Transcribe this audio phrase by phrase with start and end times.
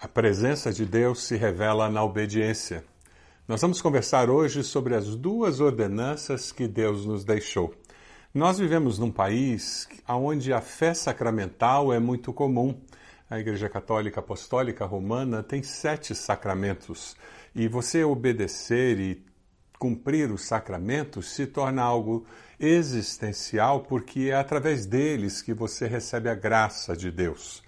[0.00, 2.84] A presença de Deus se revela na obediência.
[3.48, 7.74] Nós vamos conversar hoje sobre as duas ordenanças que Deus nos deixou.
[8.32, 12.80] Nós vivemos num país onde a fé sacramental é muito comum.
[13.28, 17.16] A Igreja Católica Apostólica Romana tem sete sacramentos
[17.52, 19.26] e você obedecer e
[19.80, 22.24] cumprir os sacramentos se torna algo
[22.60, 27.66] existencial porque é através deles que você recebe a graça de Deus.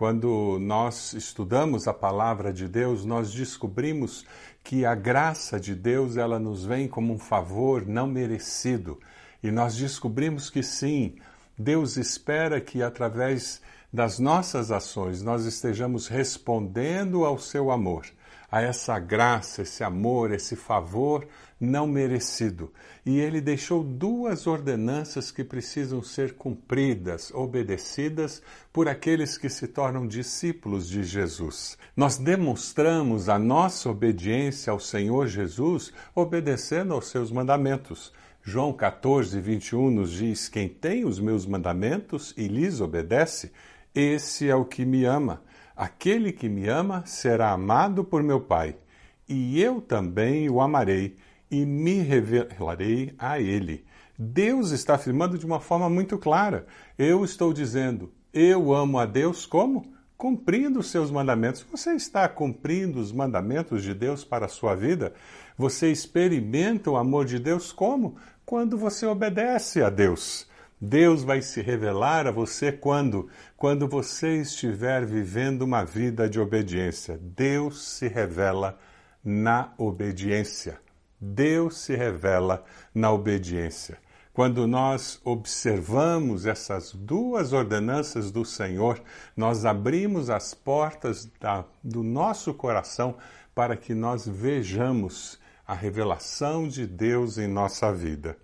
[0.00, 4.24] Quando nós estudamos a palavra de Deus, nós descobrimos
[4.64, 8.98] que a graça de Deus ela nos vem como um favor não merecido.
[9.42, 11.16] E nós descobrimos que sim,
[11.58, 13.60] Deus espera que através
[13.92, 18.06] das nossas ações nós estejamos respondendo ao seu amor
[18.50, 21.26] a essa graça, esse amor, esse favor
[21.60, 22.72] não merecido.
[23.04, 28.42] E ele deixou duas ordenanças que precisam ser cumpridas, obedecidas
[28.72, 31.76] por aqueles que se tornam discípulos de Jesus.
[31.94, 38.12] Nós demonstramos a nossa obediência ao Senhor Jesus obedecendo aos seus mandamentos.
[38.42, 43.52] João 14, 21 nos diz: Quem tem os meus mandamentos e lhes obedece,
[43.94, 45.42] esse é o que me ama.
[45.76, 48.76] Aquele que me ama será amado por meu Pai,
[49.28, 51.16] e eu também o amarei
[51.50, 53.84] e me revelarei a ele.
[54.18, 56.66] Deus está afirmando de uma forma muito clara.
[56.98, 59.92] Eu estou dizendo, eu amo a Deus como?
[60.16, 61.62] Cumprindo os seus mandamentos.
[61.70, 65.14] Você está cumprindo os mandamentos de Deus para a sua vida?
[65.56, 68.16] Você experimenta o amor de Deus como?
[68.44, 70.46] Quando você obedece a Deus.
[70.78, 73.28] Deus vai se revelar a você quando?
[73.56, 77.18] Quando você estiver vivendo uma vida de obediência.
[77.22, 78.78] Deus se revela
[79.24, 80.78] na obediência.
[81.20, 83.98] Deus se revela na obediência.
[84.32, 89.02] Quando nós observamos essas duas ordenanças do Senhor,
[89.36, 93.16] nós abrimos as portas da, do nosso coração
[93.54, 98.36] para que nós vejamos a revelação de Deus em nossa vida.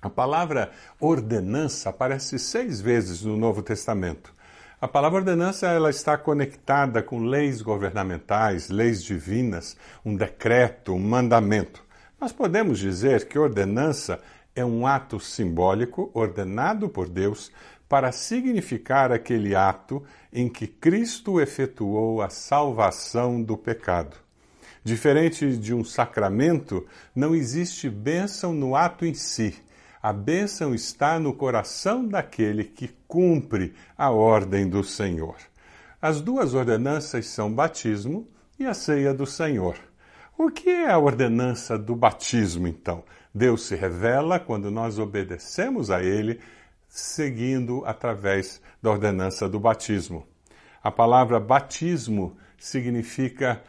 [0.00, 4.32] A palavra ordenança aparece seis vezes no Novo Testamento.
[4.78, 11.85] A palavra ordenança ela está conectada com leis governamentais, leis divinas, um decreto, um mandamento.
[12.20, 14.20] Nós podemos dizer que ordenança
[14.54, 17.50] é um ato simbólico ordenado por Deus
[17.88, 24.16] para significar aquele ato em que Cristo efetuou a salvação do pecado.
[24.82, 29.54] Diferente de um sacramento, não existe bênção no ato em si
[30.06, 35.34] a bênção está no coração daquele que cumpre a ordem do Senhor.
[36.00, 39.74] As duas ordenanças são batismo e a ceia do Senhor.
[40.38, 43.02] O que é a ordenança do batismo, então?
[43.34, 46.40] Deus se revela quando nós obedecemos a Ele,
[46.88, 50.26] seguindo através da ordenança do batismo.
[50.82, 53.62] A palavra batismo significa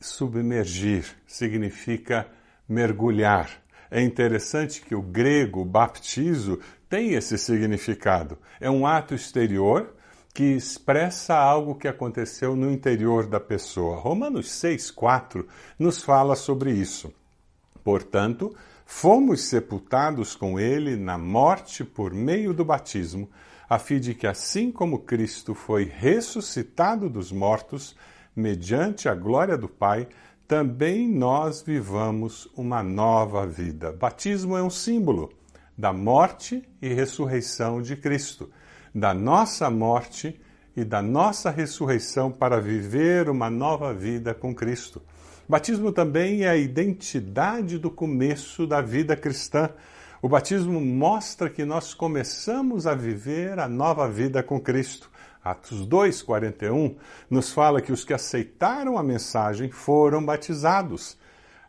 [0.00, 2.26] submergir, significa
[2.68, 3.50] mergulhar.
[3.90, 6.58] É interessante que o grego baptizo
[6.90, 8.36] tem esse significado.
[8.60, 9.94] É um ato exterior
[10.34, 13.96] que expressa algo que aconteceu no interior da pessoa.
[13.96, 15.44] Romanos 6,4
[15.78, 17.12] nos fala sobre isso.
[17.84, 18.54] Portanto,
[18.86, 23.28] fomos sepultados com ele na morte por meio do batismo,
[23.68, 27.96] a fim de que, assim como Cristo foi ressuscitado dos mortos,
[28.34, 30.08] mediante a glória do Pai,
[30.48, 33.92] também nós vivamos uma nova vida.
[33.92, 35.32] Batismo é um símbolo
[35.76, 38.50] da morte e ressurreição de Cristo,
[38.94, 40.40] da nossa morte
[40.76, 45.02] e da nossa ressurreição para viver uma nova vida com Cristo.
[45.48, 49.70] Batismo também é a identidade do começo da vida cristã.
[50.20, 55.10] O batismo mostra que nós começamos a viver a nova vida com Cristo.
[55.44, 56.96] Atos 2, 41,
[57.28, 61.18] nos fala que os que aceitaram a mensagem foram batizados.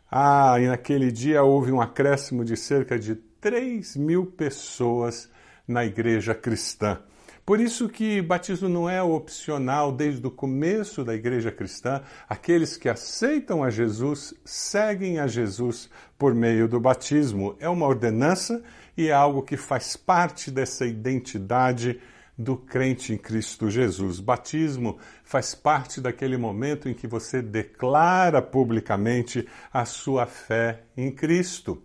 [0.08, 5.28] Ah, e naquele dia houve um acréscimo de cerca de 3 mil pessoas
[5.66, 7.00] na igreja cristã.
[7.44, 12.00] Por isso que batismo não é opcional desde o começo da igreja cristã.
[12.26, 17.54] Aqueles que aceitam a Jesus seguem a Jesus por meio do batismo.
[17.60, 18.62] É uma ordenança
[18.96, 22.00] e é algo que faz parte dessa identidade
[22.36, 24.20] do crente em Cristo Jesus.
[24.20, 31.82] Batismo faz parte daquele momento em que você declara publicamente a sua fé em Cristo.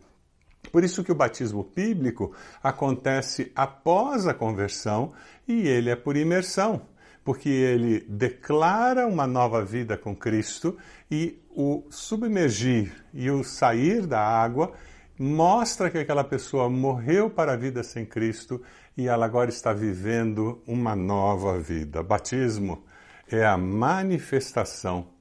[0.72, 5.13] Por isso que o batismo bíblico acontece após a conversão
[5.50, 6.84] e ele é por imersão,
[7.25, 10.78] porque ele declara uma nova vida com Cristo
[11.10, 14.72] e o submergir e o sair da água
[15.18, 18.62] mostra que aquela pessoa morreu para a vida sem Cristo
[18.96, 22.04] e ela agora está vivendo uma nova vida.
[22.04, 22.84] Batismo
[23.28, 25.19] é a manifestação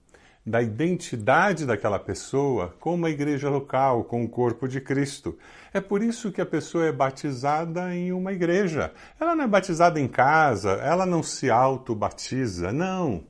[0.48, 5.38] da identidade daquela pessoa com uma igreja local, com o corpo de Cristo.
[5.72, 8.92] É por isso que a pessoa é batizada em uma igreja.
[9.20, 13.24] Ela não é batizada em casa, ela não se auto-batiza, não.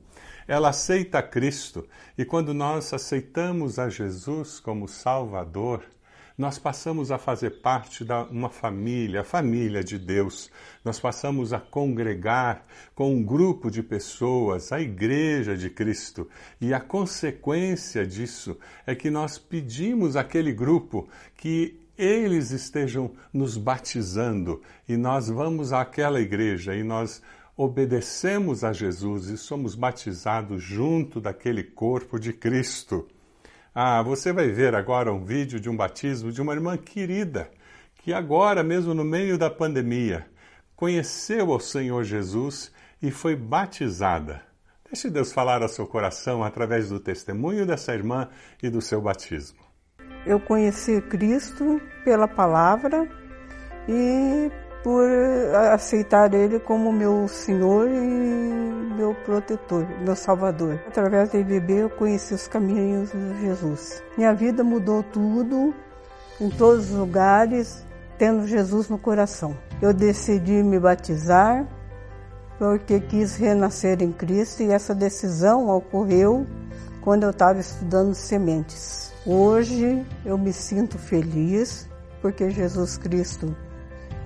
[0.47, 1.85] Ela aceita Cristo
[2.17, 5.83] e quando nós aceitamos a Jesus como Salvador,
[6.39, 10.49] nós passamos a fazer parte de uma família, a família de Deus.
[10.85, 12.65] Nós passamos a congregar
[12.95, 16.29] com um grupo de pessoas, a Igreja de Cristo.
[16.61, 18.57] E a consequência disso
[18.87, 26.21] é que nós pedimos àquele grupo que eles estejam nos batizando e nós vamos àquela
[26.21, 27.21] igreja e nós
[27.57, 33.05] obedecemos a Jesus e somos batizados junto daquele corpo de Cristo.
[33.81, 37.49] Ah, você vai ver agora um vídeo de um batismo de uma irmã querida,
[38.03, 40.27] que agora, mesmo no meio da pandemia,
[40.75, 44.41] conheceu o Senhor Jesus e foi batizada.
[44.83, 48.27] Deixe Deus falar ao seu coração através do testemunho dessa irmã
[48.61, 49.59] e do seu batismo.
[50.25, 53.07] Eu conheci Cristo pela palavra
[53.87, 54.51] e
[54.83, 55.05] por
[55.73, 60.79] aceitar Ele como meu Senhor e meu protetor, meu Salvador.
[60.87, 64.03] Através da IBB eu conheci os caminhos de Jesus.
[64.17, 65.73] Minha vida mudou tudo,
[66.39, 67.85] em todos os lugares,
[68.17, 69.55] tendo Jesus no coração.
[69.81, 71.67] Eu decidi me batizar
[72.57, 76.45] porque quis renascer em Cristo e essa decisão ocorreu
[77.01, 79.13] quando eu estava estudando sementes.
[79.25, 81.89] Hoje eu me sinto feliz
[82.21, 83.55] porque Jesus Cristo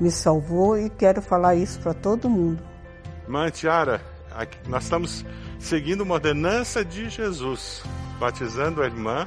[0.03, 2.61] me salvou e quero falar isso para todo mundo.
[3.25, 4.01] Mãe Tiara,
[4.67, 5.25] nós estamos
[5.57, 7.81] seguindo uma ordenança de Jesus,
[8.19, 9.25] batizando a irmã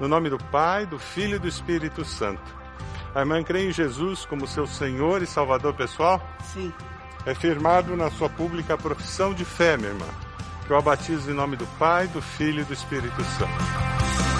[0.00, 2.58] no nome do Pai, do Filho e do Espírito Santo.
[3.14, 6.20] A irmã crê em Jesus como seu Senhor e Salvador pessoal?
[6.52, 6.72] Sim.
[7.24, 10.06] É firmado na sua pública profissão de fé, minha irmã,
[10.66, 14.37] que eu a batizo em nome do Pai, do Filho e do Espírito Santo.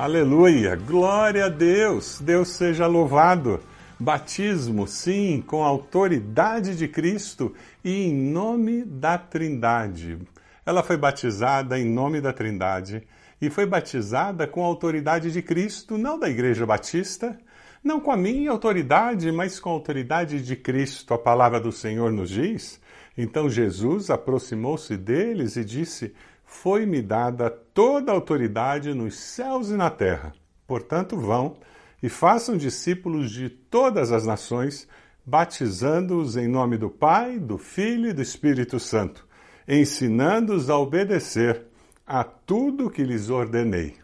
[0.00, 0.76] Aleluia!
[0.76, 2.20] Glória a Deus!
[2.20, 3.58] Deus seja louvado!
[3.98, 7.52] Batismo, sim, com a autoridade de Cristo
[7.84, 10.16] e em nome da Trindade.
[10.64, 13.02] Ela foi batizada em nome da Trindade
[13.42, 17.36] e foi batizada com a autoridade de Cristo, não da Igreja Batista,
[17.82, 21.12] não com a minha autoridade, mas com a autoridade de Cristo.
[21.12, 22.80] A palavra do Senhor nos diz.
[23.16, 26.14] Então Jesus aproximou-se deles e disse:
[26.48, 30.32] foi-me dada toda a autoridade nos céus e na terra.
[30.66, 31.58] Portanto, vão
[32.02, 34.88] e façam discípulos de todas as nações,
[35.24, 39.26] batizando-os em nome do Pai, do Filho e do Espírito Santo,
[39.68, 41.66] ensinando-os a obedecer
[42.06, 43.96] a tudo que lhes ordenei.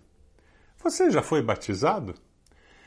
[0.82, 2.14] Você já foi batizado?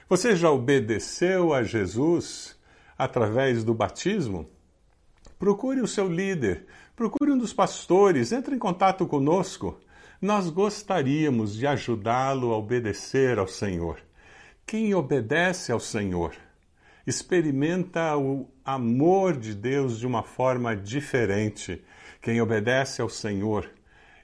[0.07, 2.55] Você já obedeceu a Jesus
[2.95, 4.47] através do batismo?
[5.39, 6.67] Procure o seu líder,
[6.97, 9.79] procure um dos pastores, entre em contato conosco.
[10.19, 13.99] Nós gostaríamos de ajudá-lo a obedecer ao Senhor.
[14.65, 16.33] Quem obedece ao Senhor
[17.05, 21.83] experimenta o amor de Deus de uma forma diferente.
[22.19, 23.69] Quem obedece ao Senhor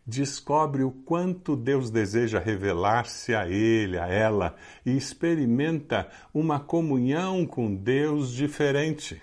[0.04, 7.74] descobre o quanto Deus deseja revelar-se a ele, a ela, e experimenta uma comunhão com
[7.76, 9.22] Deus diferente.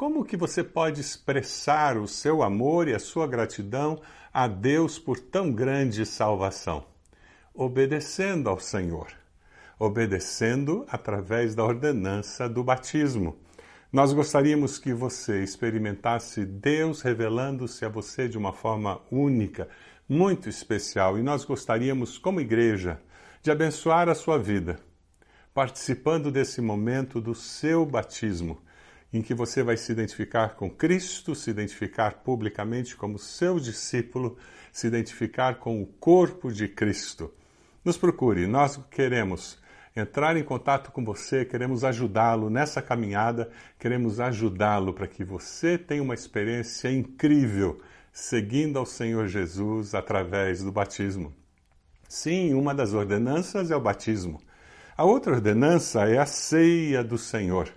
[0.00, 4.00] Como que você pode expressar o seu amor e a sua gratidão
[4.32, 6.86] a Deus por tão grande salvação?
[7.52, 9.08] Obedecendo ao Senhor,
[9.78, 13.36] obedecendo através da ordenança do batismo.
[13.92, 19.68] Nós gostaríamos que você experimentasse Deus revelando-se a você de uma forma única,
[20.08, 22.98] muito especial, e nós gostaríamos, como igreja,
[23.42, 24.80] de abençoar a sua vida,
[25.52, 28.62] participando desse momento do seu batismo
[29.12, 34.38] em que você vai se identificar com Cristo, se identificar publicamente como seu discípulo,
[34.72, 37.32] se identificar com o corpo de Cristo.
[37.84, 39.58] Nos procure, nós queremos
[39.96, 46.02] entrar em contato com você, queremos ajudá-lo nessa caminhada, queremos ajudá-lo para que você tenha
[46.02, 47.80] uma experiência incrível
[48.12, 51.32] seguindo ao Senhor Jesus através do batismo.
[52.08, 54.40] Sim, uma das ordenanças é o batismo.
[54.96, 57.72] A outra ordenança é a ceia do Senhor.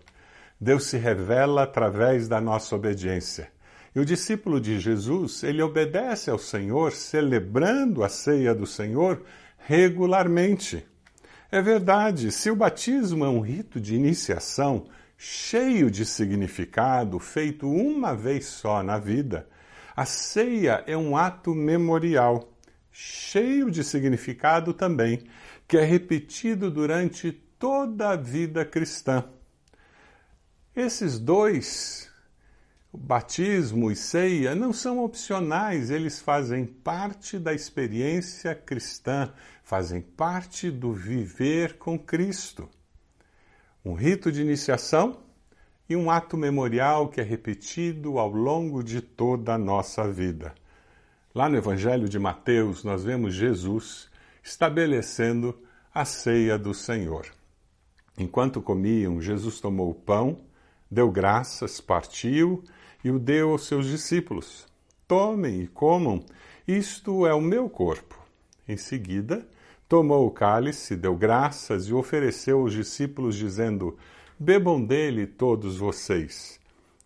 [0.59, 3.51] Deus se revela através da nossa obediência.
[3.95, 9.21] E o discípulo de Jesus, ele obedece ao Senhor, celebrando a ceia do Senhor
[9.67, 10.85] regularmente.
[11.51, 18.15] É verdade, se o batismo é um rito de iniciação cheio de significado, feito uma
[18.15, 19.47] vez só na vida,
[19.95, 22.51] a ceia é um ato memorial,
[22.91, 25.23] cheio de significado também,
[25.67, 29.23] que é repetido durante toda a vida cristã.
[30.75, 32.09] Esses dois,
[32.91, 39.31] batismo e ceia, não são opcionais, eles fazem parte da experiência cristã,
[39.63, 42.67] fazem parte do viver com Cristo.
[43.85, 45.19] Um rito de iniciação
[45.87, 50.55] e um ato memorial que é repetido ao longo de toda a nossa vida.
[51.35, 54.09] Lá no Evangelho de Mateus, nós vemos Jesus
[54.41, 55.55] estabelecendo
[55.93, 57.27] a ceia do Senhor.
[58.17, 60.51] Enquanto comiam, Jesus tomou o pão,
[60.93, 62.63] deu graças, partiu
[63.03, 64.65] e o deu aos seus discípulos.
[65.07, 66.23] Tomem e comam,
[66.67, 68.17] isto é o meu corpo.
[68.67, 69.45] Em seguida,
[69.89, 73.97] tomou o cálice, deu graças e ofereceu aos discípulos, dizendo:
[74.39, 76.59] Bebam dele todos vocês.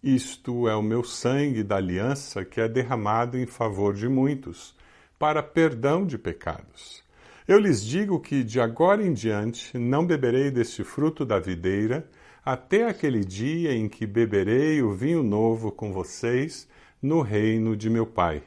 [0.03, 4.75] Isto é o meu sangue da aliança que é derramado em favor de muitos,
[5.17, 7.03] para perdão de pecados.
[7.48, 12.08] Eu lhes digo que de agora em diante não beberei deste fruto da videira,
[12.47, 16.65] até aquele dia em que beberei o vinho novo com vocês
[17.01, 18.41] no reino de meu Pai.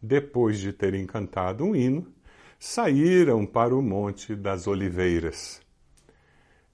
[0.00, 2.06] Depois de terem cantado um hino,
[2.56, 5.60] saíram para o Monte das Oliveiras.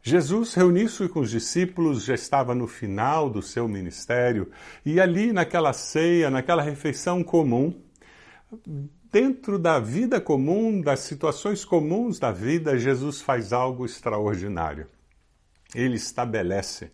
[0.03, 4.51] Jesus reuniu-se com os discípulos, já estava no final do seu ministério,
[4.85, 7.81] e ali naquela ceia, naquela refeição comum,
[9.11, 14.87] dentro da vida comum, das situações comuns da vida, Jesus faz algo extraordinário.
[15.75, 16.91] Ele estabelece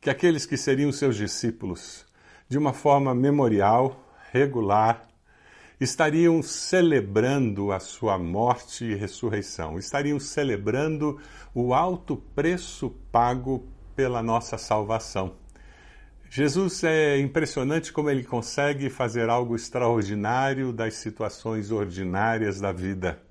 [0.00, 2.04] que aqueles que seriam seus discípulos,
[2.48, 5.02] de uma forma memorial, regular,
[5.80, 11.20] estariam celebrando a sua morte e ressurreição, estariam celebrando
[11.54, 15.36] o alto preço pago pela nossa salvação.
[16.28, 23.22] Jesus é impressionante como ele consegue fazer algo extraordinário das situações ordinárias da vida.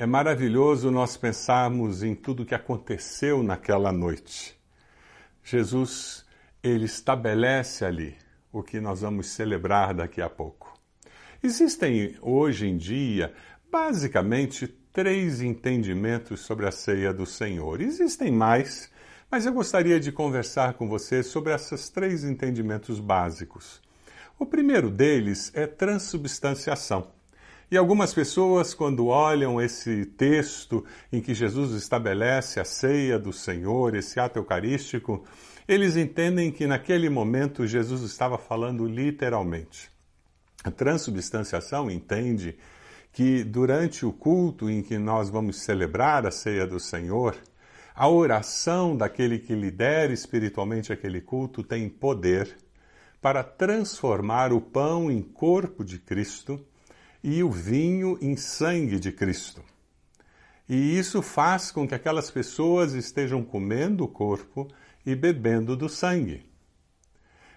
[0.00, 4.58] É maravilhoso nós pensarmos em tudo que aconteceu naquela noite.
[5.44, 6.24] Jesus,
[6.62, 8.16] ele estabelece ali
[8.50, 10.72] o que nós vamos celebrar daqui a pouco.
[11.42, 13.34] Existem hoje em dia
[13.70, 17.82] basicamente três entendimentos sobre a ceia do Senhor.
[17.82, 18.90] Existem mais,
[19.30, 23.82] mas eu gostaria de conversar com você sobre esses três entendimentos básicos.
[24.38, 27.19] O primeiro deles é transubstanciação.
[27.70, 33.94] E algumas pessoas, quando olham esse texto em que Jesus estabelece a ceia do Senhor,
[33.94, 35.24] esse ato eucarístico,
[35.68, 39.88] eles entendem que naquele momento Jesus estava falando literalmente.
[40.64, 42.58] A transubstanciação entende
[43.12, 47.36] que durante o culto em que nós vamos celebrar a ceia do Senhor,
[47.94, 52.56] a oração daquele que lidera espiritualmente aquele culto tem poder
[53.22, 56.66] para transformar o pão em corpo de Cristo
[57.22, 59.62] e o vinho em sangue de Cristo.
[60.68, 64.68] E isso faz com que aquelas pessoas estejam comendo o corpo
[65.04, 66.46] e bebendo do sangue.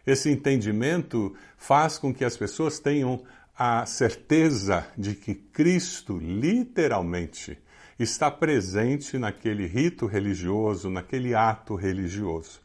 [0.06, 3.24] Esse entendimento faz com que as pessoas tenham
[3.56, 7.58] a certeza de que Cristo, literalmente,
[8.00, 12.60] está presente naquele rito religioso, naquele ato religioso.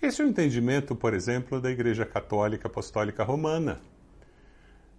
[0.00, 3.80] Esse é o entendimento, por exemplo, da Igreja Católica Apostólica Romana.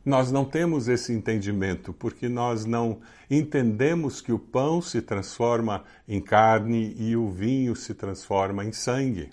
[0.06, 6.22] Nós não temos esse entendimento porque nós não entendemos que o pão se transforma em
[6.22, 9.32] carne e o vinho se transforma em sangue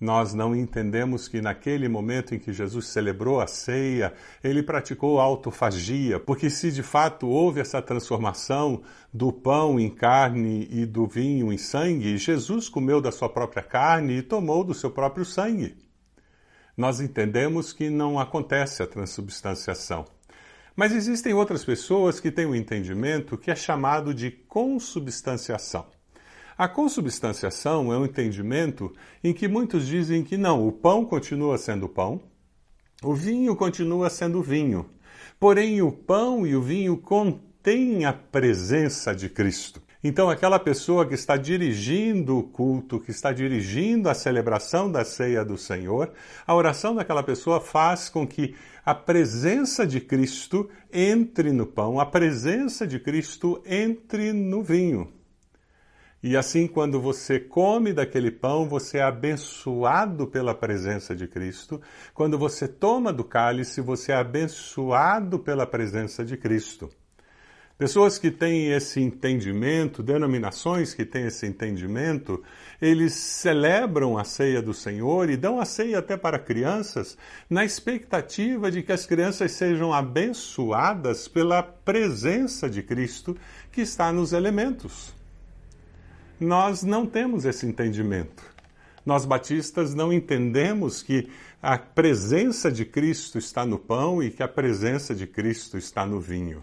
[0.00, 6.20] nós não entendemos que naquele momento em que Jesus celebrou a ceia, ele praticou autofagia,
[6.20, 11.58] porque se de fato houve essa transformação do pão em carne e do vinho em
[11.58, 15.87] sangue, Jesus comeu da sua própria carne e tomou do seu próprio sangue.
[16.78, 20.04] Nós entendemos que não acontece a transubstanciação.
[20.76, 25.86] Mas existem outras pessoas que têm o um entendimento que é chamado de consubstanciação.
[26.56, 28.94] A consubstanciação é um entendimento
[29.24, 32.20] em que muitos dizem que não, o pão continua sendo pão,
[33.02, 34.88] o vinho continua sendo vinho,
[35.40, 39.82] porém o pão e o vinho contêm a presença de Cristo.
[40.02, 45.44] Então, aquela pessoa que está dirigindo o culto, que está dirigindo a celebração da ceia
[45.44, 46.12] do Senhor,
[46.46, 48.54] a oração daquela pessoa faz com que
[48.86, 55.12] a presença de Cristo entre no pão, a presença de Cristo entre no vinho.
[56.22, 61.80] E assim, quando você come daquele pão, você é abençoado pela presença de Cristo.
[62.14, 66.88] Quando você toma do cálice, você é abençoado pela presença de Cristo.
[67.78, 72.42] Pessoas que têm esse entendimento, denominações que têm esse entendimento,
[72.82, 77.16] eles celebram a ceia do Senhor e dão a ceia até para crianças,
[77.48, 83.36] na expectativa de que as crianças sejam abençoadas pela presença de Cristo
[83.70, 85.14] que está nos elementos.
[86.40, 88.42] Nós não temos esse entendimento.
[89.06, 91.30] Nós batistas não entendemos que
[91.62, 96.20] a presença de Cristo está no pão e que a presença de Cristo está no
[96.20, 96.60] vinho.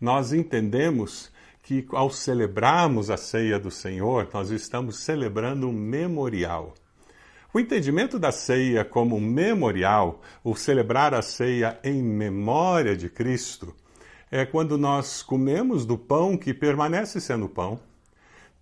[0.00, 1.30] Nós entendemos
[1.62, 6.74] que ao celebrarmos a ceia do Senhor, nós estamos celebrando um memorial.
[7.52, 13.74] O entendimento da ceia como um memorial, o celebrar a ceia em memória de Cristo,
[14.30, 17.78] é quando nós comemos do pão que permanece sendo pão,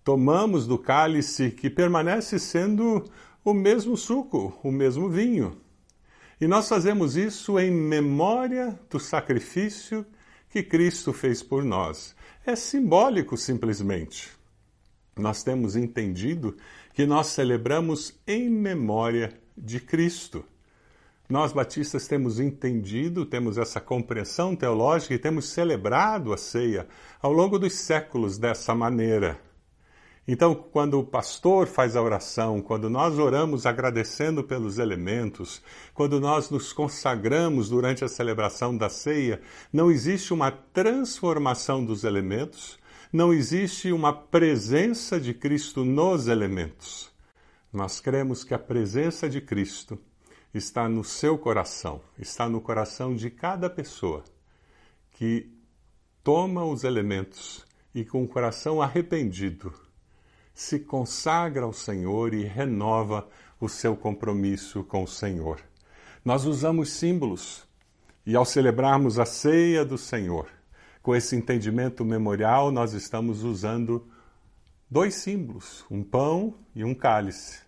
[0.03, 3.05] tomamos do cálice que permanece sendo
[3.45, 5.55] o mesmo suco, o mesmo vinho.
[6.41, 10.05] E nós fazemos isso em memória do sacrifício
[10.49, 12.15] que Cristo fez por nós.
[12.45, 14.29] É simbólico simplesmente.
[15.15, 16.55] Nós temos entendido
[16.93, 20.43] que nós celebramos em memória de Cristo.
[21.29, 26.87] Nós batistas temos entendido, temos essa compreensão teológica e temos celebrado a ceia
[27.21, 29.39] ao longo dos séculos dessa maneira.
[30.31, 35.59] Então, quando o pastor faz a oração, quando nós oramos agradecendo pelos elementos,
[35.91, 39.41] quando nós nos consagramos durante a celebração da ceia,
[39.73, 42.77] não existe uma transformação dos elementos,
[43.11, 47.11] não existe uma presença de Cristo nos elementos.
[47.73, 49.97] Nós cremos que a presença de Cristo
[50.53, 54.23] está no seu coração, está no coração de cada pessoa
[55.09, 55.51] que
[56.23, 59.88] toma os elementos e com o coração arrependido
[60.53, 63.27] se consagra ao Senhor e renova
[63.59, 65.61] o seu compromisso com o Senhor.
[66.23, 67.67] Nós usamos símbolos
[68.25, 70.47] e ao celebrarmos a ceia do Senhor,
[71.01, 74.07] com esse entendimento memorial, nós estamos usando
[74.89, 77.61] dois símbolos, um pão e um cálice,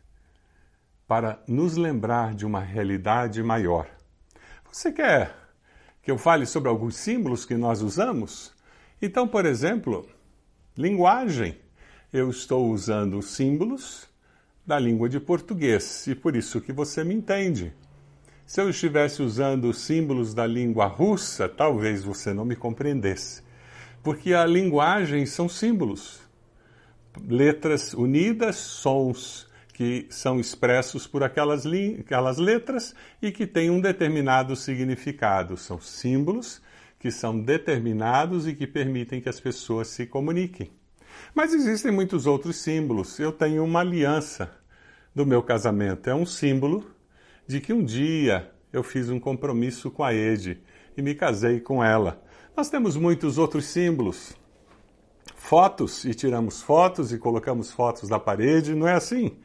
[1.08, 3.88] para nos lembrar de uma realidade maior.
[4.72, 5.36] Você quer
[6.02, 8.54] que eu fale sobre alguns símbolos que nós usamos?
[9.02, 10.08] Então, por exemplo,
[10.76, 11.61] linguagem.
[12.14, 14.06] Eu estou usando símbolos
[14.68, 17.72] da língua de português e por isso que você me entende.
[18.46, 23.42] Se eu estivesse usando símbolos da língua russa, talvez você não me compreendesse.
[24.04, 26.20] Porque a linguagem são símbolos,
[27.30, 31.64] letras unidas, sons que são expressos por aquelas,
[31.98, 35.56] aquelas letras e que têm um determinado significado.
[35.56, 36.62] São símbolos
[37.00, 40.81] que são determinados e que permitem que as pessoas se comuniquem.
[41.34, 43.20] Mas existem muitos outros símbolos.
[43.20, 44.52] Eu tenho uma aliança
[45.14, 46.10] do meu casamento.
[46.10, 46.90] É um símbolo
[47.48, 50.62] de que um dia eu fiz um compromisso com a Ede
[50.96, 52.24] e me casei com ela.
[52.56, 54.34] Nós temos muitos outros símbolos.
[55.36, 59.38] Fotos, e tiramos fotos e colocamos fotos na parede, não é assim?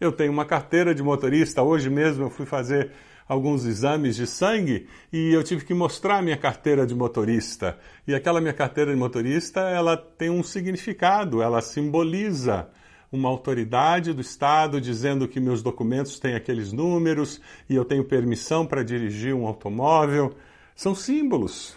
[0.00, 1.62] Eu tenho uma carteira de motorista.
[1.62, 2.92] Hoje mesmo eu fui fazer
[3.28, 7.78] alguns exames de sangue e eu tive que mostrar minha carteira de motorista.
[8.06, 12.70] E aquela minha carteira de motorista, ela tem um significado, ela simboliza
[13.12, 18.66] uma autoridade do Estado dizendo que meus documentos têm aqueles números e eu tenho permissão
[18.66, 20.34] para dirigir um automóvel.
[20.74, 21.76] São símbolos.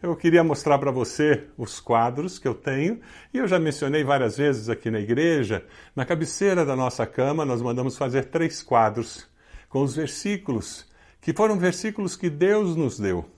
[0.00, 3.00] Eu queria mostrar para você os quadros que eu tenho,
[3.34, 5.64] e eu já mencionei várias vezes aqui na igreja.
[5.96, 9.28] Na cabeceira da nossa cama, nós mandamos fazer três quadros
[9.68, 10.86] com os versículos,
[11.20, 13.28] que foram versículos que Deus nos deu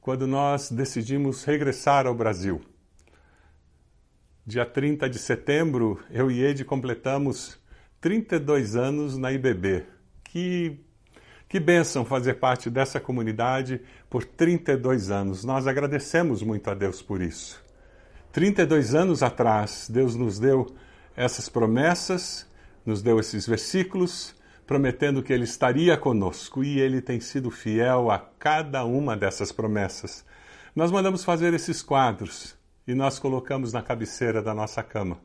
[0.00, 2.60] quando nós decidimos regressar ao Brasil.
[4.46, 7.58] Dia 30 de setembro, eu e Ed completamos
[8.02, 9.86] 32 anos na IBB.
[10.22, 10.78] Que,
[11.48, 13.80] que bênção fazer parte dessa comunidade
[14.10, 15.42] por 32 anos.
[15.42, 17.64] Nós agradecemos muito a Deus por isso.
[18.30, 20.66] 32 anos atrás, Deus nos deu
[21.16, 22.46] essas promessas,
[22.84, 24.34] nos deu esses versículos,
[24.66, 30.24] prometendo que Ele estaria conosco e Ele tem sido fiel a cada uma dessas promessas.
[30.74, 35.18] Nós mandamos fazer esses quadros e nós colocamos na cabeceira da nossa cama.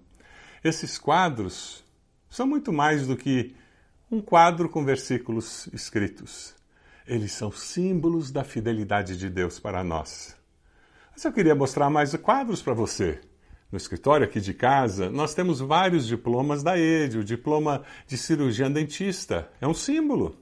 [0.63, 1.84] Esses quadros
[2.30, 3.56] são muito mais do que
[4.12, 6.54] um quadro com versículos escritos.
[7.08, 10.36] Eles são símbolos da fidelidade de Deus para nós.
[11.12, 13.19] Mas eu queria mostrar mais quadros para você.
[13.71, 18.71] No escritório aqui de casa, nós temos vários diplomas da EDE, o diploma de cirurgiã
[18.71, 19.47] dentista.
[19.62, 20.36] É um símbolo.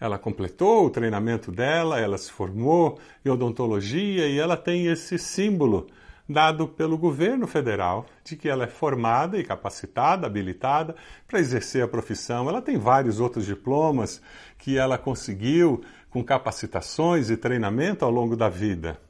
[0.00, 5.88] Ela completou o treinamento dela, ela se formou em odontologia e ela tem esse símbolo
[6.28, 10.94] dado pelo governo federal de que ela é formada e capacitada, habilitada
[11.26, 12.48] para exercer a profissão.
[12.48, 14.22] Ela tem vários outros diplomas
[14.58, 19.07] que ela conseguiu com capacitações e treinamento ao longo da vida.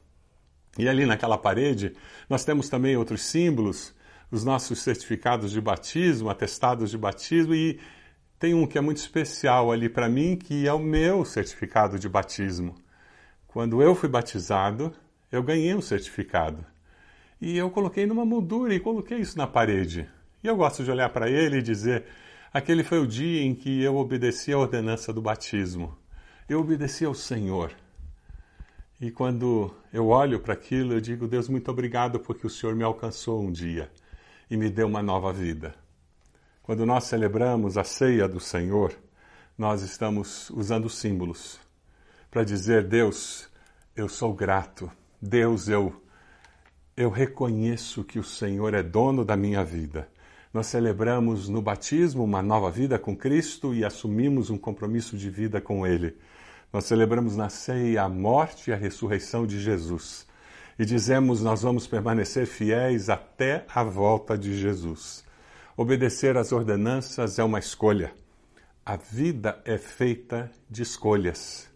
[0.78, 1.92] E ali naquela parede
[2.30, 3.92] nós temos também outros símbolos,
[4.30, 7.80] os nossos certificados de batismo, atestados de batismo e
[8.38, 12.08] tem um que é muito especial ali para mim, que é o meu certificado de
[12.08, 12.76] batismo.
[13.48, 14.92] Quando eu fui batizado,
[15.32, 16.64] eu ganhei um certificado.
[17.40, 20.08] E eu coloquei numa moldura e coloquei isso na parede.
[20.42, 22.04] E eu gosto de olhar para ele e dizer:
[22.52, 25.96] aquele foi o dia em que eu obedeci a ordenança do batismo.
[26.48, 27.72] Eu obedeci ao Senhor.
[29.00, 32.82] E quando eu olho para aquilo, eu digo: Deus, muito obrigado porque o Senhor me
[32.82, 33.90] alcançou um dia
[34.50, 35.74] e me deu uma nova vida.
[36.62, 38.92] Quando nós celebramos a ceia do Senhor,
[39.56, 41.60] nós estamos usando símbolos
[42.30, 43.48] para dizer: Deus,
[43.94, 44.90] eu sou grato.
[45.22, 45.94] Deus, eu
[46.96, 50.08] eu reconheço que o Senhor é dono da minha vida.
[50.52, 55.60] Nós celebramos no batismo uma nova vida com Cristo e assumimos um compromisso de vida
[55.60, 56.16] com Ele.
[56.72, 60.26] Nós celebramos na ceia a morte e a ressurreição de Jesus.
[60.78, 65.24] E dizemos: nós vamos permanecer fiéis até a volta de Jesus.
[65.76, 68.12] Obedecer às ordenanças é uma escolha.
[68.84, 71.68] A vida é feita de escolhas.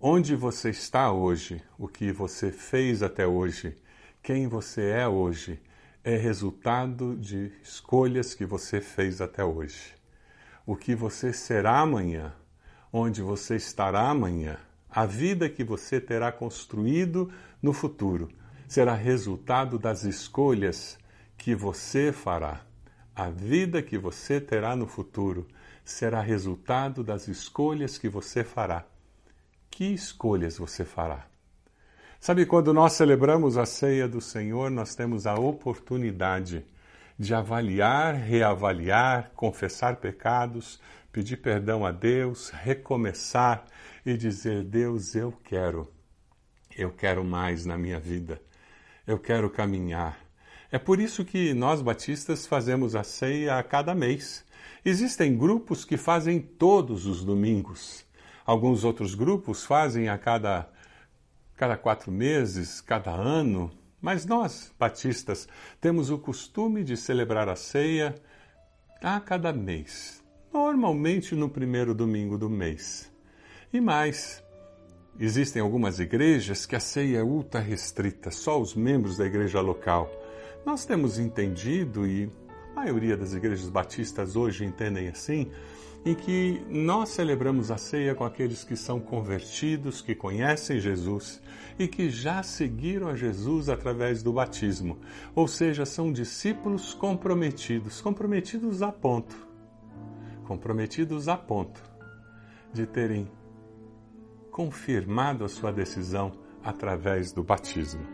[0.00, 3.76] Onde você está hoje, o que você fez até hoje,
[4.22, 5.60] quem você é hoje,
[6.02, 9.94] é resultado de escolhas que você fez até hoje.
[10.64, 12.34] O que você será amanhã,
[12.92, 14.58] onde você estará amanhã,
[14.90, 18.28] a vida que você terá construído no futuro,
[18.66, 20.98] será resultado das escolhas
[21.36, 22.62] que você fará.
[23.14, 25.46] A vida que você terá no futuro
[25.84, 28.84] será resultado das escolhas que você fará.
[29.70, 31.26] Que escolhas você fará?
[32.18, 36.64] Sabe, quando nós celebramos a ceia do Senhor, nós temos a oportunidade
[37.18, 40.80] de avaliar, reavaliar, confessar pecados,
[41.12, 43.64] pedir perdão a Deus, recomeçar
[44.04, 45.90] e dizer: Deus, eu quero,
[46.76, 48.40] eu quero mais na minha vida,
[49.06, 50.18] eu quero caminhar,
[50.72, 54.44] é por isso que nós batistas fazemos a ceia a cada mês.
[54.84, 58.04] Existem grupos que fazem todos os domingos.
[58.46, 60.70] Alguns outros grupos fazem a cada,
[61.56, 63.68] cada quatro meses, cada ano.
[64.00, 65.48] Mas nós, batistas,
[65.80, 68.14] temos o costume de celebrar a ceia
[69.02, 70.19] a cada mês,
[70.52, 73.10] normalmente no primeiro domingo do mês.
[73.72, 74.42] E mais,
[75.18, 80.10] existem algumas igrejas que a ceia é ultra restrita, só os membros da igreja local.
[80.66, 82.28] Nós temos entendido, e
[82.72, 85.50] a maioria das igrejas batistas hoje entendem assim,
[86.04, 91.40] em que nós celebramos a ceia com aqueles que são convertidos, que conhecem Jesus
[91.78, 94.98] e que já seguiram a Jesus através do batismo,
[95.34, 99.49] ou seja, são discípulos comprometidos, comprometidos a ponto,
[100.50, 101.80] comprometidos a ponto
[102.72, 103.30] de terem
[104.50, 108.04] confirmado a sua decisão através do batismo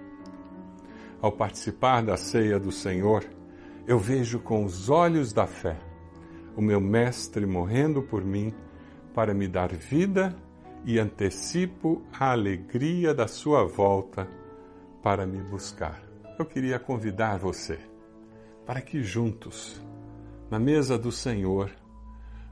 [1.22, 3.24] ao participar da ceia do Senhor,
[3.86, 5.78] eu vejo com os olhos da fé
[6.54, 8.52] o meu Mestre morrendo por mim
[9.14, 10.36] para me dar vida
[10.84, 14.28] e antecipo a alegria da sua volta
[15.02, 16.02] para me buscar.
[16.38, 17.78] Eu queria convidar você
[18.66, 19.82] para que juntos,
[20.50, 21.70] na mesa do Senhor,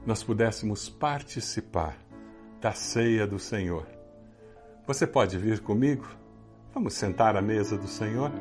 [0.05, 1.97] nós pudéssemos participar
[2.61, 3.87] da ceia do Senhor.
[4.85, 6.07] Você pode vir comigo?
[6.73, 8.31] Vamos sentar à mesa do Senhor?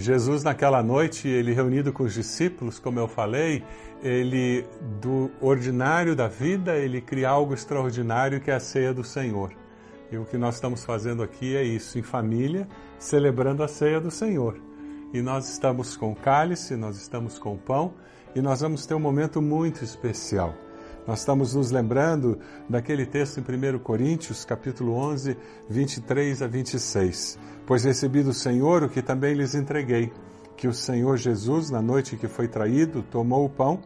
[0.00, 3.62] Jesus, naquela noite, ele reunido com os discípulos, como eu falei,
[4.02, 4.64] ele,
[5.00, 9.52] do ordinário da vida, ele cria algo extraordinário que é a ceia do Senhor.
[10.10, 12.66] E o que nós estamos fazendo aqui é isso, em família,
[12.98, 14.56] celebrando a ceia do Senhor.
[15.12, 17.94] E nós estamos com cálice, nós estamos com pão,
[18.34, 20.54] e nós vamos ter um momento muito especial.
[21.10, 25.36] Nós estamos nos lembrando daquele texto em 1 Coríntios, capítulo 11,
[25.68, 27.36] 23 a 26.
[27.66, 30.12] Pois recebi do Senhor o que também lhes entreguei,
[30.56, 33.80] que o Senhor Jesus, na noite que foi traído, tomou o pão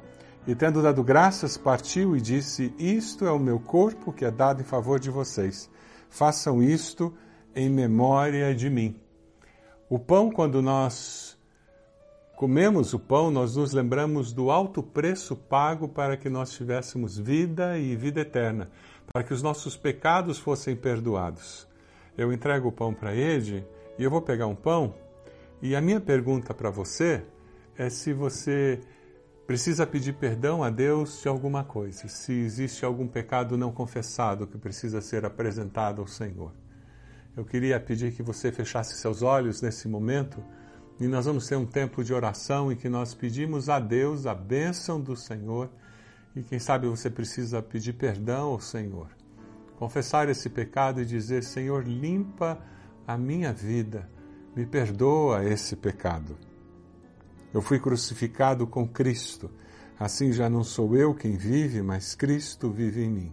[0.47, 4.61] e, tendo dado graças, partiu e disse: Isto é o meu corpo que é dado
[4.61, 5.71] em favor de vocês.
[6.11, 7.11] Façam isto
[7.57, 9.01] em memória de mim.
[9.89, 11.34] O pão, quando nós
[12.37, 17.79] comemos o pão, nós nos lembramos do alto preço pago para que nós tivéssemos vida
[17.79, 18.71] e vida eterna,
[19.13, 21.69] para que os nossos pecados fossem perdoados.
[22.17, 23.65] Eu entrego o pão para Ed
[23.99, 24.95] e eu vou pegar um pão.
[25.63, 27.25] E a minha pergunta para você
[27.77, 28.81] é se você
[29.47, 34.59] precisa pedir perdão a Deus de alguma coisa, se existe algum pecado não confessado que
[34.59, 36.53] precisa ser apresentado ao Senhor.
[37.37, 40.43] Eu queria pedir que você fechasse seus olhos nesse momento
[41.01, 44.35] e nós vamos ter um tempo de oração em que nós pedimos a Deus a
[44.35, 45.69] bênção do Senhor.
[46.37, 49.09] E quem sabe você precisa pedir perdão ao Senhor.
[49.77, 52.59] confessar esse pecado e dizer: Senhor, limpa
[53.07, 54.09] a minha vida,
[54.55, 56.39] me perdoa esse pecado.
[57.53, 59.51] Eu fui crucificado com Cristo,
[59.99, 63.33] assim já não sou eu quem vive, mas Cristo vive em mim.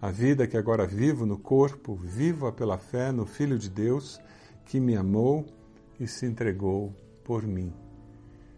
[0.00, 4.18] A vida que agora vivo no corpo, vivo-a pela fé no Filho de Deus,
[4.64, 5.46] que me amou
[5.98, 7.72] e se entregou por mim.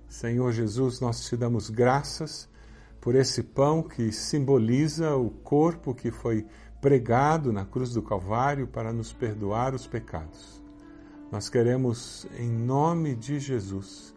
[0.09, 2.49] Senhor Jesus, nós te damos graças
[3.01, 6.47] por esse pão que simboliza o corpo que foi
[6.81, 10.63] pregado na cruz do Calvário para nos perdoar os pecados.
[11.31, 14.15] Nós queremos, em nome de Jesus,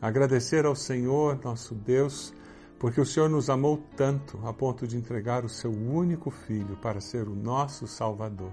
[0.00, 2.34] agradecer ao Senhor, nosso Deus,
[2.78, 7.00] porque o Senhor nos amou tanto a ponto de entregar o seu único filho para
[7.00, 8.52] ser o nosso Salvador.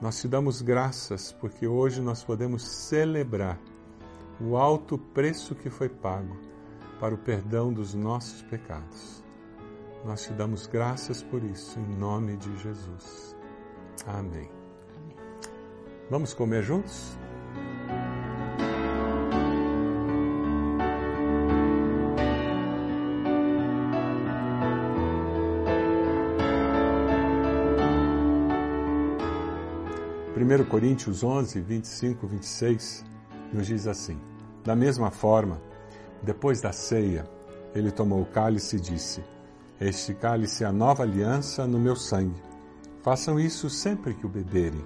[0.00, 3.58] Nós te damos graças porque hoje nós podemos celebrar
[4.40, 6.38] o alto preço que foi pago
[6.98, 9.22] para o perdão dos nossos pecados.
[10.02, 13.36] Nós te damos graças por isso, em nome de Jesus.
[14.06, 14.50] Amém.
[16.08, 17.18] Vamos comer juntos?
[30.50, 33.04] Primeiro Coríntios 11, 25, 26
[33.52, 34.18] nos diz assim:
[34.64, 35.62] Da mesma forma,
[36.24, 37.24] depois da ceia,
[37.72, 39.22] ele tomou o cálice e disse:
[39.80, 42.42] Este cálice é a nova aliança no meu sangue.
[43.00, 44.84] Façam isso sempre que o beberem,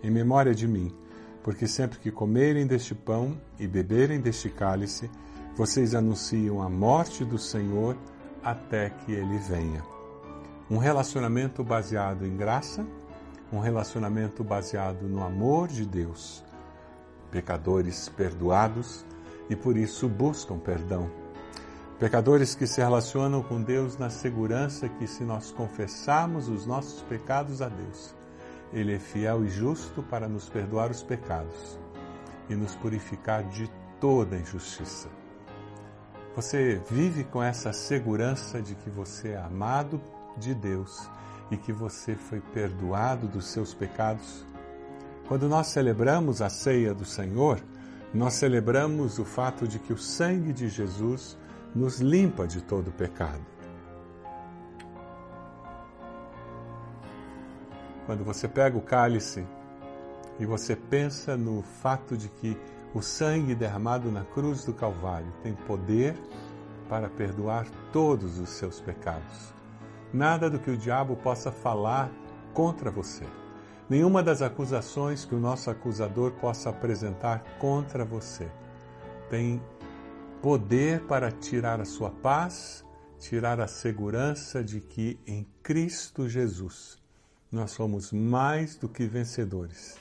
[0.00, 0.94] em memória de mim,
[1.42, 5.10] porque sempre que comerem deste pão e beberem deste cálice,
[5.56, 7.96] vocês anunciam a morte do Senhor
[8.44, 9.82] até que ele venha.
[10.70, 12.86] Um relacionamento baseado em graça,
[13.52, 16.44] um relacionamento baseado no amor de Deus.
[17.30, 19.04] Pecadores perdoados
[19.48, 21.10] e por isso buscam perdão.
[21.98, 27.60] Pecadores que se relacionam com Deus na segurança que, se nós confessarmos os nossos pecados
[27.60, 28.14] a Deus,
[28.72, 31.78] Ele é fiel e justo para nos perdoar os pecados
[32.48, 35.08] e nos purificar de toda injustiça.
[36.34, 40.00] Você vive com essa segurança de que você é amado
[40.38, 41.06] de Deus
[41.50, 44.44] e que você foi perdoado dos seus pecados?
[45.26, 47.60] Quando nós celebramos a ceia do Senhor,
[48.12, 51.38] nós celebramos o fato de que o sangue de Jesus
[51.74, 53.44] nos limpa de todo pecado.
[58.06, 59.46] Quando você pega o cálice
[60.38, 62.56] e você pensa no fato de que
[62.92, 66.16] o sangue derramado na cruz do Calvário tem poder
[66.88, 69.59] para perdoar todos os seus pecados.
[70.12, 72.10] Nada do que o diabo possa falar
[72.52, 73.24] contra você
[73.90, 78.48] nenhuma das acusações que o nosso acusador possa apresentar contra você
[79.28, 79.60] tem
[80.40, 82.84] poder para tirar a sua paz,
[83.18, 87.02] tirar a segurança de que em Cristo Jesus
[87.50, 89.98] nós somos mais do que vencedores,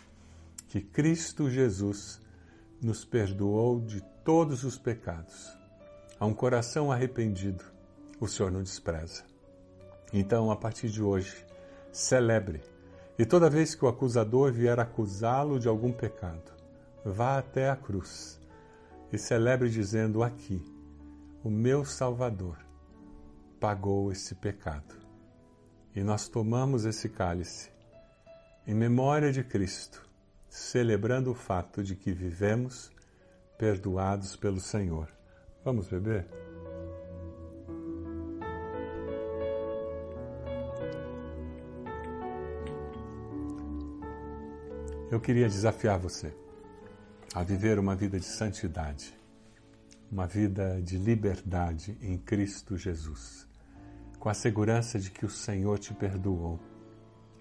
[0.67, 2.21] que Cristo Jesus
[2.79, 5.57] nos perdoou de todos os pecados.
[6.19, 7.63] A um coração arrependido,
[8.19, 9.23] o Senhor não despreza.
[10.11, 11.45] Então, a partir de hoje,
[11.91, 12.61] celebre
[13.17, 16.51] e toda vez que o acusador vier acusá-lo de algum pecado,
[17.03, 18.39] vá até a cruz
[19.11, 20.63] e celebre dizendo: Aqui,
[21.43, 22.57] o meu Salvador
[23.59, 24.95] pagou esse pecado.
[25.95, 27.69] E nós tomamos esse cálice
[28.65, 30.07] em memória de Cristo,
[30.47, 32.89] celebrando o fato de que vivemos
[33.57, 35.09] perdoados pelo Senhor.
[35.65, 36.48] Vamos beber?
[45.11, 46.31] Eu queria desafiar você
[47.33, 49.11] a viver uma vida de santidade,
[50.11, 53.47] uma vida de liberdade em Cristo Jesus,
[54.19, 56.59] com a segurança de que o Senhor te perdoou,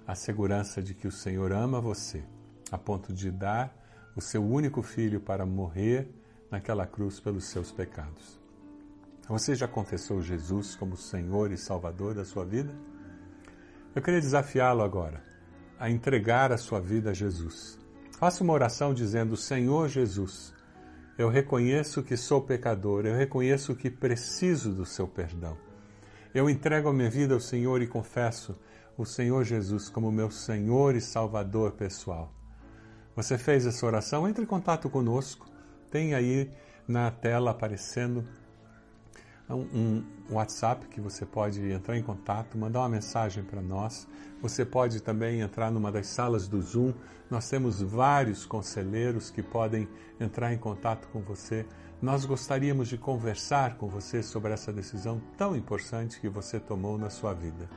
[0.07, 2.25] a segurança de que o Senhor ama você,
[2.73, 3.77] a ponto de dar
[4.17, 6.11] o seu único filho para morrer
[6.51, 8.41] naquela cruz pelos seus pecados.
[9.29, 12.75] Você já confessou Jesus como Senhor e Salvador da sua vida?
[13.95, 15.28] Eu queria desafiá-lo agora
[15.79, 17.79] a entregar a sua vida a Jesus.
[18.19, 20.53] Faça uma oração dizendo: Senhor Jesus,
[21.17, 25.57] eu reconheço que sou pecador, eu reconheço que preciso do seu perdão.
[26.35, 28.59] Eu entrego a minha vida ao Senhor e confesso
[28.97, 32.33] o Senhor Jesus como meu Senhor e Salvador pessoal.
[33.17, 34.29] Você fez essa oração?
[34.29, 35.49] Entre em contato conosco.
[35.91, 36.51] Tem aí
[36.87, 38.25] na tela aparecendo
[39.55, 44.07] um, um WhatsApp que você pode entrar em contato, mandar uma mensagem para nós.
[44.43, 46.93] Você pode também entrar numa das salas do Zoom.
[47.31, 49.89] Nós temos vários conselheiros que podem
[50.21, 51.67] entrar em contato com você.
[52.01, 57.11] Nós gostaríamos de conversar com você sobre essa decisão tão importante que você tomou na
[57.11, 57.69] sua vida.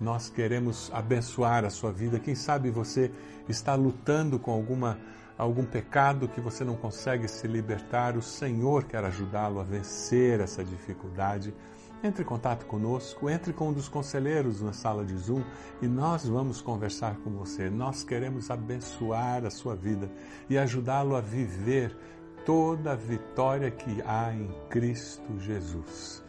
[0.00, 2.20] Nós queremos abençoar a sua vida.
[2.20, 3.10] Quem sabe você
[3.48, 4.96] está lutando com alguma
[5.38, 10.64] algum pecado que você não consegue se libertar, o Senhor quer ajudá-lo a vencer essa
[10.64, 11.54] dificuldade.
[12.02, 15.42] Entre em contato conosco, entre com um dos conselheiros na sala de Zoom
[15.80, 17.70] e nós vamos conversar com você.
[17.70, 20.10] Nós queremos abençoar a sua vida
[20.50, 21.96] e ajudá-lo a viver
[22.44, 26.22] toda a vitória que há em Cristo Jesus.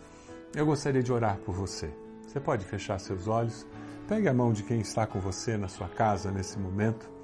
[0.56, 1.94] Eu gostaria de orar por você.
[2.28, 3.66] Você pode fechar seus olhos,
[4.08, 7.19] pegue a mão de quem está com você na sua casa nesse momento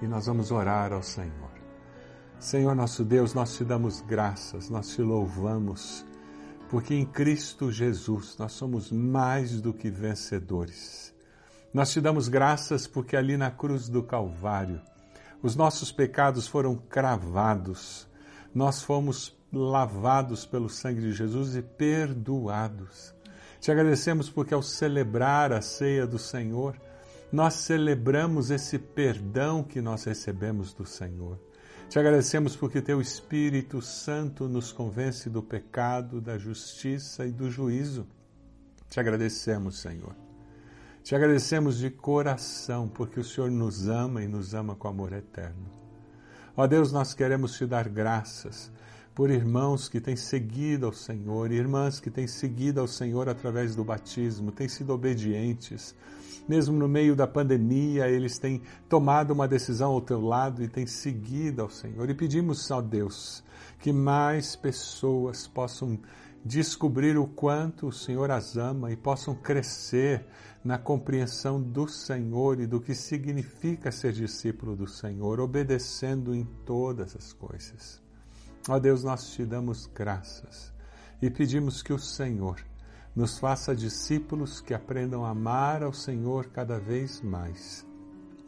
[0.00, 1.50] e nós vamos orar ao Senhor.
[2.38, 6.06] Senhor nosso Deus, nós te damos graças, nós te louvamos,
[6.70, 11.12] porque em Cristo Jesus nós somos mais do que vencedores.
[11.74, 14.80] Nós te damos graças porque ali na cruz do Calvário
[15.42, 18.08] os nossos pecados foram cravados,
[18.54, 23.14] nós fomos lavados pelo sangue de Jesus e perdoados.
[23.60, 26.76] Te agradecemos porque ao celebrar a ceia do Senhor,
[27.30, 31.38] nós celebramos esse perdão que nós recebemos do Senhor.
[31.88, 38.06] Te agradecemos porque Teu Espírito Santo nos convence do pecado, da justiça e do juízo.
[38.90, 40.14] Te agradecemos, Senhor.
[41.02, 45.66] Te agradecemos de coração porque o Senhor nos ama e nos ama com amor eterno.
[46.56, 48.70] Ó Deus, nós queremos te dar graças
[49.14, 53.82] por irmãos que têm seguido ao Senhor, irmãs que têm seguido ao Senhor através do
[53.82, 55.94] batismo, têm sido obedientes,
[56.48, 60.86] mesmo no meio da pandemia, eles têm tomado uma decisão ao teu lado e têm
[60.86, 62.08] seguido ao Senhor.
[62.08, 63.44] E pedimos ao Deus
[63.78, 65.98] que mais pessoas possam
[66.44, 70.24] descobrir o quanto o Senhor as ama e possam crescer
[70.64, 77.14] na compreensão do Senhor e do que significa ser discípulo do Senhor, obedecendo em todas
[77.14, 78.02] as coisas.
[78.68, 80.72] Ó Deus, nós te damos graças
[81.20, 82.64] e pedimos que o Senhor
[83.14, 87.86] nos faça discípulos que aprendam a amar ao Senhor cada vez mais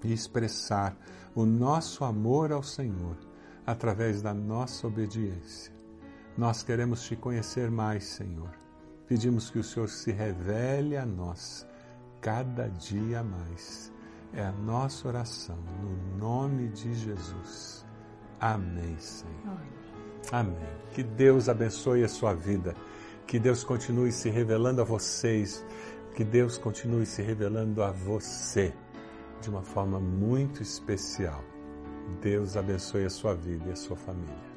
[0.04, 0.96] e expressar
[1.34, 3.16] o nosso amor ao Senhor
[3.66, 5.72] através da nossa obediência.
[6.36, 8.50] Nós queremos te conhecer mais, Senhor.
[9.06, 11.66] Pedimos que o Senhor se revele a nós
[12.20, 13.92] cada dia mais.
[14.32, 17.84] É a nossa oração, no nome de Jesus.
[18.40, 19.60] Amém, Senhor.
[20.30, 20.56] Amém.
[20.92, 22.74] Que Deus abençoe a sua vida.
[23.30, 25.64] Que Deus continue se revelando a vocês,
[26.16, 28.74] que Deus continue se revelando a você
[29.40, 31.40] de uma forma muito especial.
[32.20, 34.49] Deus abençoe a sua vida e a sua família.